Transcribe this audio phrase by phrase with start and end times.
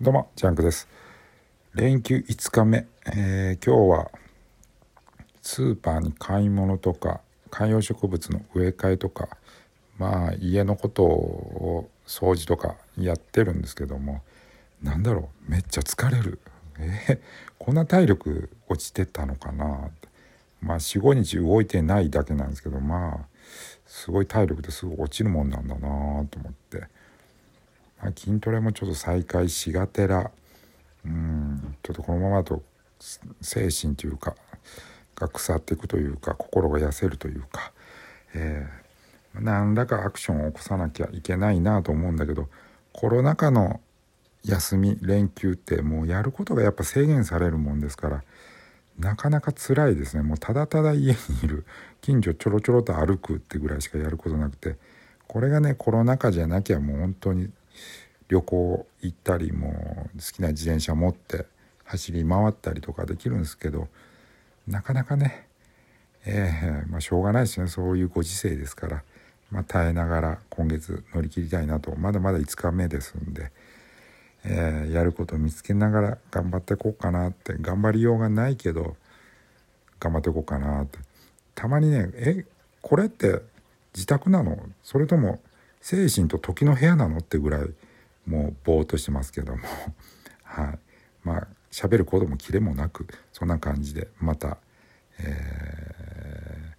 [0.00, 0.88] どうもジャンクです。
[1.74, 4.10] 連休5日目、えー、今日は
[5.42, 9.28] スーパーに買い物とか観葉植物の植え替えとか
[9.98, 14.22] まあ家のことを掃除とかやってるんですけども
[14.82, 16.38] なんだろうめっちゃ疲れる。
[16.78, 17.18] えー、
[17.58, 19.90] こんな体力落ちてたのかな
[20.62, 23.39] まあ45日動いてないだけなんですけどまあ
[23.90, 25.88] すごい体力ですぐ落ちるもんなんだなと
[26.38, 26.86] 思って。
[28.00, 30.30] まあ、筋トレもちょっと再開しがてら
[31.04, 32.62] うんちょっとこのままだと
[33.42, 34.36] 精神というか
[35.16, 37.72] が腐っていくというか心が痩せるというか、
[38.34, 42.48] えー、何らかアクションを起こさなきゃいけないなと思うんだけど
[42.92, 43.80] コロナ禍の
[44.44, 48.24] 休み連休ってもうやることがやっぱ制限されるもんですから
[49.00, 50.22] なかなか辛いですね。
[50.22, 51.64] もうただただ家にいる。
[52.00, 54.76] 近所ちょろちょろと歩くってぐらいしかやることなくて。
[55.26, 57.50] これがねコロナ禍じゃなきゃもう本当に
[58.28, 61.46] 旅行行ったりも好きな自転車持って
[61.84, 63.86] 走り回ったりとかできるんですけど
[64.66, 65.46] なかなかね
[66.26, 67.68] えー、まあしょうがないですね。
[67.68, 69.02] そういうご時世ですから、
[69.50, 71.94] まあ、耐えながら今月乗り切りたいなと。
[71.96, 73.52] まだまだ5日目ですんで、
[74.44, 77.56] えー、やることを見つけながら頑張っていこうかなって。
[77.60, 78.96] 頑張りようがないけど
[79.98, 80.98] 頑張っていこうかなって。
[81.54, 82.46] たまにねえ
[82.80, 83.42] これって
[83.94, 84.58] 自宅なの？
[84.82, 85.40] それとも
[85.80, 87.68] 精神と時の部屋なのってぐらい
[88.26, 89.62] もうぼーっとしてますけども。
[90.44, 90.78] はい。
[91.22, 94.56] まあ喋ることもキレもなくそんな感じでまた、
[95.18, 96.74] え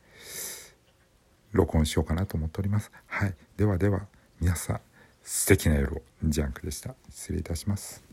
[1.54, 2.92] ー、録音しようかなと思っております。
[3.08, 3.36] はい。
[3.56, 4.08] ではでは
[4.40, 4.91] 皆さん。
[5.24, 6.96] 素敵な夜をジャンクでした。
[7.10, 8.04] 失礼いたします。